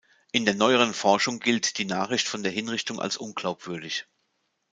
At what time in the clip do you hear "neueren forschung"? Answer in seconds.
0.55-1.39